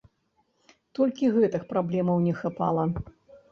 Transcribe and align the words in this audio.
Толькі 1.01 1.29
гэтых 1.37 1.69
праблемаў 1.75 2.17
не 2.27 2.33
хапала. 2.43 2.83